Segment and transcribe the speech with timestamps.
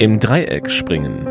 [0.00, 1.24] Im Dreieck springen.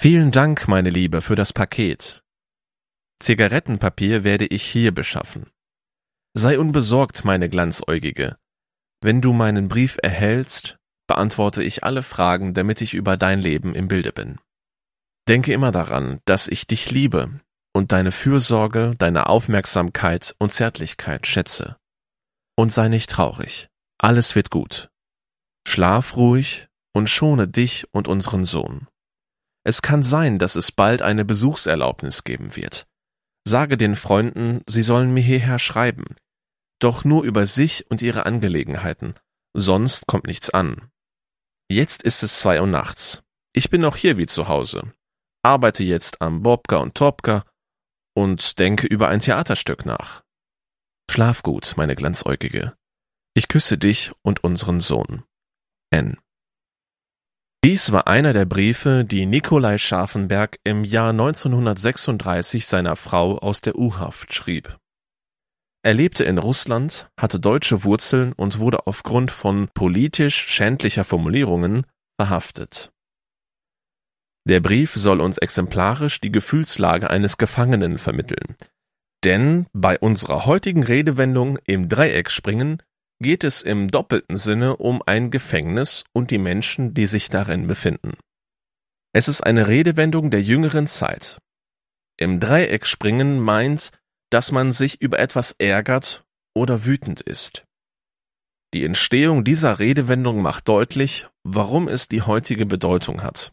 [0.00, 2.22] Vielen Dank, meine Liebe, für das Paket.
[3.20, 5.50] Zigarettenpapier werde ich hier beschaffen.
[6.32, 8.38] Sei unbesorgt, meine Glanzäugige.
[9.02, 13.88] Wenn du meinen Brief erhältst, beantworte ich alle Fragen, damit ich über dein Leben im
[13.88, 14.38] Bilde bin.
[15.28, 17.40] Denke immer daran, dass ich dich liebe
[17.72, 21.76] und deine Fürsorge, deine Aufmerksamkeit und Zärtlichkeit schätze.
[22.56, 23.68] Und sei nicht traurig.
[23.98, 24.90] Alles wird gut.
[25.66, 28.88] Schlaf ruhig und schone dich und unseren Sohn.
[29.64, 32.86] Es kann sein, dass es bald eine Besuchserlaubnis geben wird.
[33.46, 36.16] Sage den Freunden, sie sollen mir hierher schreiben.
[36.80, 39.14] Doch nur über sich und ihre Angelegenheiten.
[39.54, 40.90] Sonst kommt nichts an.
[41.70, 43.22] Jetzt ist es zwei Uhr nachts.
[43.52, 44.92] Ich bin noch hier wie zu Hause.
[45.42, 47.44] Arbeite jetzt am Bobka und Topka
[48.14, 50.22] und denke über ein Theaterstück nach.
[51.10, 52.74] Schlaf gut, meine Glanzäugige.
[53.34, 55.24] Ich küsse dich und unseren Sohn.
[55.90, 56.18] N.
[57.64, 63.76] Dies war einer der Briefe, die Nikolai Scharfenberg im Jahr 1936 seiner Frau aus der
[63.76, 64.78] U-Haft schrieb.
[65.84, 71.86] Er lebte in Russland, hatte deutsche Wurzeln und wurde aufgrund von politisch schändlicher Formulierungen
[72.20, 72.92] verhaftet.
[74.44, 78.56] Der Brief soll uns exemplarisch die Gefühlslage eines Gefangenen vermitteln.
[79.24, 82.82] Denn bei unserer heutigen Redewendung im Dreieck springen
[83.20, 88.14] geht es im doppelten Sinne um ein Gefängnis und die Menschen, die sich darin befinden.
[89.12, 91.38] Es ist eine Redewendung der jüngeren Zeit.
[92.18, 93.92] Im Dreieck springen meint,
[94.30, 97.64] dass man sich über etwas ärgert oder wütend ist.
[98.74, 103.52] Die Entstehung dieser Redewendung macht deutlich, warum es die heutige Bedeutung hat.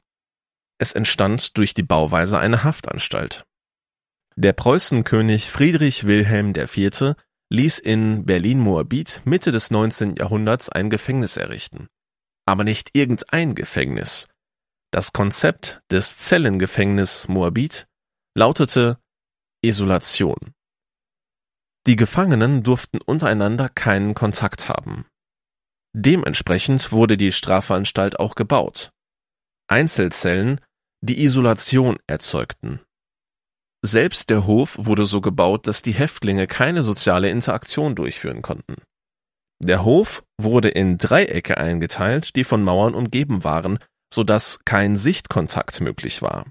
[0.79, 3.45] Es entstand durch die Bauweise einer Haftanstalt.
[4.35, 7.15] Der Preußenkönig Friedrich Wilhelm IV
[7.49, 10.15] ließ in Berlin-Moabit Mitte des 19.
[10.15, 11.89] Jahrhunderts ein Gefängnis errichten.
[12.45, 14.27] Aber nicht irgendein Gefängnis.
[14.91, 17.85] Das Konzept des Zellengefängnis Moabit
[18.33, 18.97] lautete
[19.61, 20.53] Isolation.
[21.85, 25.05] Die Gefangenen durften untereinander keinen Kontakt haben.
[25.93, 28.91] Dementsprechend wurde die Strafanstalt auch gebaut.
[29.67, 30.61] Einzelzellen,
[31.01, 32.81] die Isolation erzeugten.
[33.81, 38.75] Selbst der Hof wurde so gebaut, dass die Häftlinge keine soziale Interaktion durchführen konnten.
[39.61, 43.79] Der Hof wurde in Dreiecke eingeteilt, die von Mauern umgeben waren,
[44.13, 46.45] so dass kein Sichtkontakt möglich war.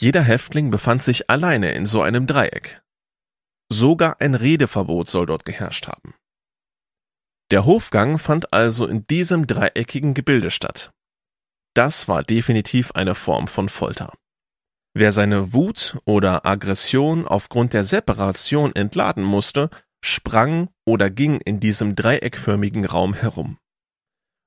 [0.00, 2.80] Jeder Häftling befand sich alleine in so einem Dreieck.
[3.70, 6.14] Sogar ein Redeverbot soll dort geherrscht haben.
[7.50, 10.92] Der Hofgang fand also in diesem dreieckigen Gebilde statt.
[11.78, 14.12] Das war definitiv eine Form von Folter.
[14.94, 19.70] Wer seine Wut oder Aggression aufgrund der Separation entladen musste,
[20.04, 23.58] sprang oder ging in diesem dreieckförmigen Raum herum.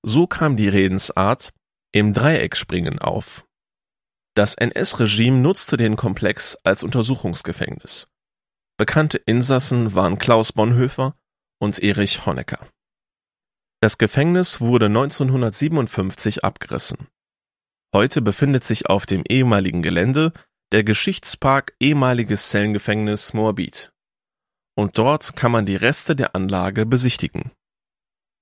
[0.04, 1.54] So kam die Redensart
[1.94, 3.46] im Dreieck springen auf.
[4.36, 8.10] Das NS-Regime nutzte den Komplex als Untersuchungsgefängnis.
[8.76, 11.16] Bekannte Insassen waren Klaus Bonhoeffer
[11.62, 12.68] und Erich Honecker.
[13.80, 17.08] Das Gefängnis wurde 1957 abgerissen.
[17.94, 20.32] Heute befindet sich auf dem ehemaligen Gelände
[20.72, 23.92] der Geschichtspark Ehemaliges Zellengefängnis Moabit.
[24.78, 27.52] Und dort kann man die Reste der Anlage besichtigen.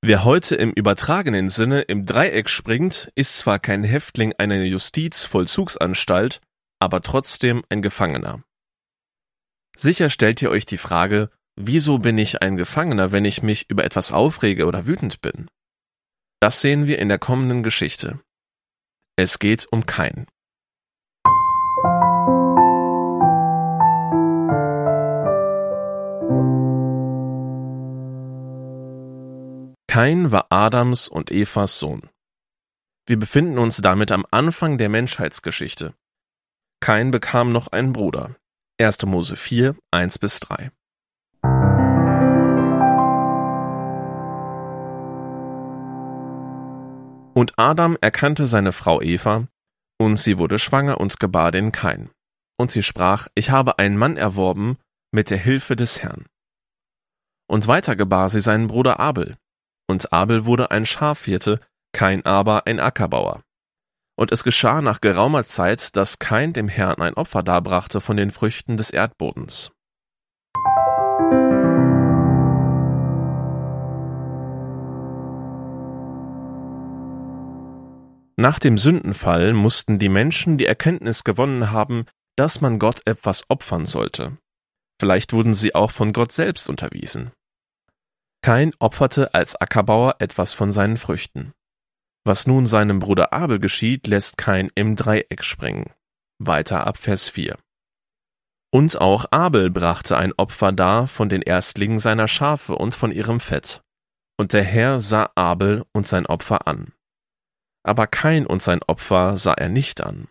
[0.01, 6.41] Wer heute im übertragenen Sinne im Dreieck springt, ist zwar kein Häftling einer Justizvollzugsanstalt,
[6.79, 8.43] aber trotzdem ein Gefangener.
[9.75, 13.83] Sicher stellt ihr euch die Frage, wieso bin ich ein Gefangener, wenn ich mich über
[13.83, 15.49] etwas aufrege oder wütend bin?
[16.39, 18.19] Das sehen wir in der kommenden Geschichte.
[19.21, 20.27] Es geht um Kain.
[29.87, 32.09] Kain war Adams und Evas Sohn.
[33.07, 35.93] Wir befinden uns damit am Anfang der Menschheitsgeschichte.
[36.79, 38.37] Kain bekam noch einen Bruder.
[38.79, 39.05] 1.
[39.05, 40.71] Mose 4, 1 bis 3.
[47.39, 49.47] Und Adam erkannte seine Frau Eva,
[49.97, 52.09] und sie wurde schwanger und gebar den Kain.
[52.57, 54.77] Und sie sprach, ich habe einen Mann erworben
[55.13, 56.25] mit der Hilfe des Herrn.
[57.49, 59.37] Und weiter gebar sie seinen Bruder Abel.
[59.87, 61.61] Und Abel wurde ein Schafhirte,
[61.93, 63.41] Kain aber ein Ackerbauer.
[64.17, 68.31] Und es geschah nach geraumer Zeit, dass Kain dem Herrn ein Opfer darbrachte von den
[68.31, 69.71] Früchten des Erdbodens.
[78.39, 82.05] Nach dem Sündenfall mussten die Menschen die Erkenntnis gewonnen haben,
[82.37, 84.37] dass man Gott etwas opfern sollte.
[84.97, 87.31] Vielleicht wurden sie auch von Gott selbst unterwiesen.
[88.41, 91.51] Kain opferte als Ackerbauer etwas von seinen Früchten.
[92.23, 95.91] Was nun seinem Bruder Abel geschieht, lässt Kain im Dreieck springen.
[96.37, 97.57] Weiter ab Vers 4.
[98.71, 103.41] Und auch Abel brachte ein Opfer dar von den Erstlingen seiner Schafe und von ihrem
[103.41, 103.81] Fett.
[104.37, 106.93] Und der Herr sah Abel und sein Opfer an.
[107.83, 110.27] Aber Kain und sein Opfer sah er nicht an.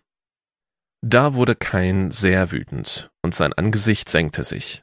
[1.00, 4.82] Da wurde Kain sehr wütend, und sein Angesicht senkte sich.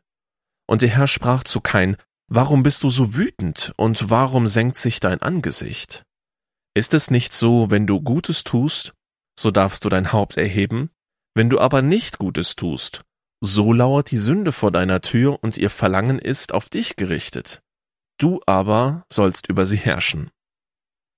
[0.67, 1.97] Und der Herr sprach zu Kain,
[2.27, 6.03] Warum bist du so wütend, und warum senkt sich dein Angesicht?
[6.73, 8.93] Ist es nicht so, wenn du Gutes tust,
[9.39, 10.89] so darfst du dein Haupt erheben,
[11.35, 13.03] wenn du aber nicht Gutes tust,
[13.41, 17.61] so lauert die Sünde vor deiner Tür und ihr Verlangen ist auf dich gerichtet.
[18.17, 20.31] Du aber sollst über sie herrschen.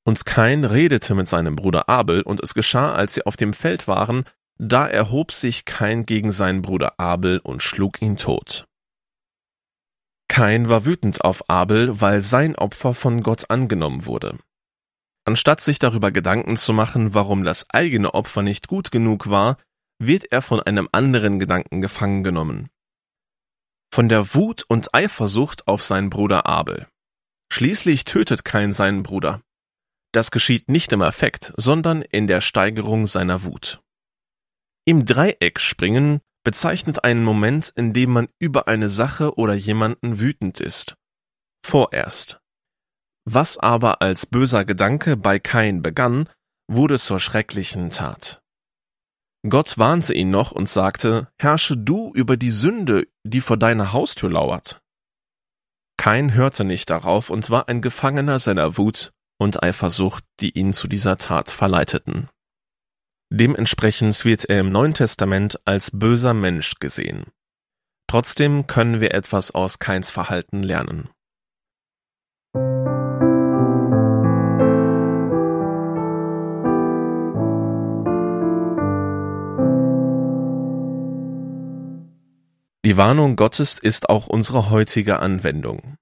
[0.07, 3.89] Und Kain redete mit seinem Bruder Abel, und es geschah, als sie auf dem Feld
[3.89, 4.23] waren,
[4.57, 8.69] da erhob sich Kain gegen seinen Bruder Abel und schlug ihn tot.
[10.29, 14.37] Kain war wütend auf Abel, weil sein Opfer von Gott angenommen wurde.
[15.25, 19.57] Anstatt sich darüber Gedanken zu machen, warum das eigene Opfer nicht gut genug war,
[19.99, 22.69] wird er von einem anderen Gedanken gefangen genommen.
[23.93, 26.87] Von der Wut und Eifersucht auf seinen Bruder Abel.
[27.51, 29.41] Schließlich tötet Kain seinen Bruder.
[30.17, 33.83] Das geschieht nicht im Affekt, sondern in der Steigerung seiner Wut.
[34.83, 40.59] Im Dreieck springen bezeichnet einen Moment, in dem man über eine Sache oder jemanden wütend
[40.59, 40.95] ist.
[41.63, 42.39] Vorerst.
[43.25, 46.27] Was aber als böser Gedanke bei Kain begann,
[46.67, 48.41] wurde zur schrecklichen Tat.
[49.47, 54.31] Gott warnte ihn noch und sagte, Herrsche du über die Sünde, die vor deiner Haustür
[54.31, 54.81] lauert.
[55.95, 60.87] Kain hörte nicht darauf und war ein Gefangener seiner Wut und Eifersucht, die ihn zu
[60.87, 62.29] dieser Tat verleiteten.
[63.29, 67.25] Dementsprechend wird er im Neuen Testament als böser Mensch gesehen.
[68.09, 71.09] Trotzdem können wir etwas aus Kains Verhalten lernen.
[82.85, 85.97] Die Warnung Gottes ist auch unsere heutige Anwendung.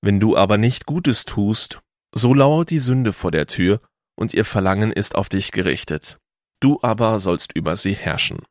[0.00, 3.80] Wenn du aber nicht Gutes tust, so lauert die Sünde vor der Tür,
[4.16, 6.18] und ihr Verlangen ist auf dich gerichtet
[6.60, 8.44] du aber sollst über sie herrschen.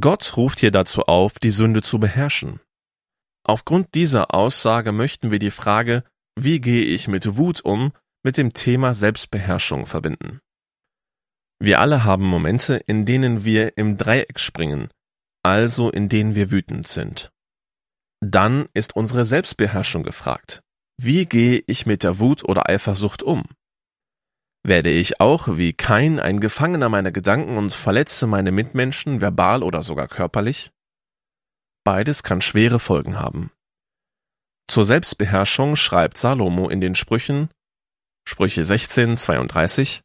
[0.00, 2.60] Gott ruft hier dazu auf, die Sünde zu beherrschen.
[3.44, 6.04] Aufgrund dieser Aussage möchten wir die Frage,
[6.38, 7.92] wie gehe ich mit Wut um,
[8.22, 10.40] mit dem Thema Selbstbeherrschung verbinden.
[11.58, 14.88] Wir alle haben Momente, in denen wir im Dreieck springen,
[15.42, 17.30] also in denen wir wütend sind.
[18.20, 20.62] Dann ist unsere Selbstbeherrschung gefragt.
[21.00, 23.44] Wie gehe ich mit der Wut oder Eifersucht um?
[24.64, 29.82] Werde ich auch wie kein ein Gefangener meiner Gedanken und verletze meine Mitmenschen verbal oder
[29.82, 30.72] sogar körperlich?
[31.84, 33.52] Beides kann schwere Folgen haben.
[34.66, 37.48] Zur Selbstbeherrschung schreibt Salomo in den Sprüchen
[38.26, 40.02] Sprüche 16, 32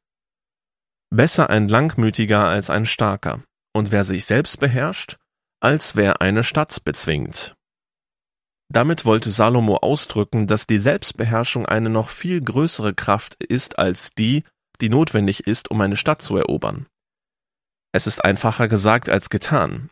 [1.10, 5.18] Besser ein Langmütiger als ein Starker, und wer sich selbst beherrscht,
[5.60, 7.56] als wer eine Stadt bezwingt.
[8.74, 14.44] Damit wollte Salomo ausdrücken, dass die Selbstbeherrschung eine noch viel größere Kraft ist als die,
[14.82, 16.88] die notwendig ist, um eine Stadt zu erobern.
[17.92, 19.92] Es ist einfacher gesagt als getan.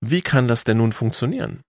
[0.00, 1.60] Wie kann das denn nun funktionieren?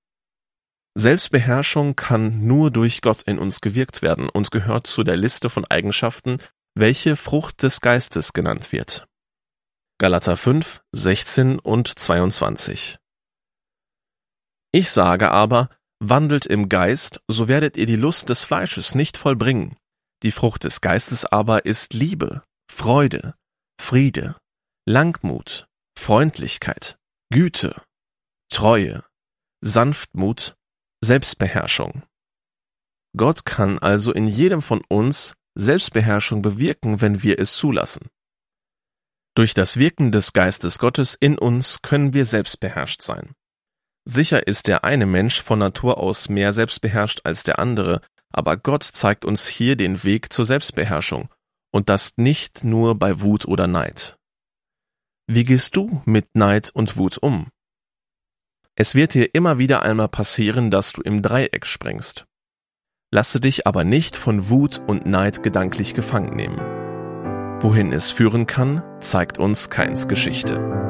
[0.96, 5.66] Selbstbeherrschung kann nur durch Gott in uns gewirkt werden und gehört zu der Liste von
[5.66, 6.38] Eigenschaften,
[6.76, 9.06] welche Frucht des Geistes genannt wird.
[9.98, 13.00] Galater 5, 16 und 22.
[14.72, 15.70] Ich sage aber,
[16.10, 19.78] wandelt im Geist, so werdet ihr die Lust des Fleisches nicht vollbringen.
[20.24, 23.36] Die Frucht des Geistes aber ist Liebe, Freude,
[23.80, 24.38] Friede,
[24.86, 25.68] Langmut,
[25.98, 26.98] Freundlichkeit,
[27.32, 27.82] Güte,
[28.50, 29.04] Treue,
[29.62, 30.56] Sanftmut,
[31.04, 32.04] Selbstbeherrschung.
[33.16, 38.08] Gott kann also in jedem von uns Selbstbeherrschung bewirken, wenn wir es zulassen.
[39.36, 43.34] Durch das Wirken des Geistes Gottes in uns können wir selbstbeherrscht sein.
[44.06, 48.84] Sicher ist der eine Mensch von Natur aus mehr selbstbeherrscht als der andere, aber Gott
[48.84, 51.30] zeigt uns hier den Weg zur Selbstbeherrschung,
[51.72, 54.18] und das nicht nur bei Wut oder Neid.
[55.28, 57.48] Wie gehst du mit Neid und Wut um?
[58.76, 62.26] Es wird dir immer wieder einmal passieren, dass du im Dreieck springst.
[63.12, 66.60] Lasse dich aber nicht von Wut und Neid gedanklich gefangen nehmen.
[67.62, 70.83] Wohin es führen kann, zeigt uns Keins Geschichte.